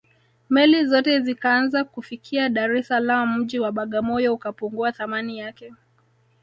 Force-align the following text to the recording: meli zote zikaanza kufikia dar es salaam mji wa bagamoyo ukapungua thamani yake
meli 0.49 0.85
zote 0.85 1.19
zikaanza 1.19 1.83
kufikia 1.83 2.49
dar 2.49 2.71
es 2.75 2.87
salaam 2.87 3.39
mji 3.39 3.59
wa 3.59 3.71
bagamoyo 3.71 4.33
ukapungua 4.33 4.91
thamani 4.91 5.37
yake 5.39 5.73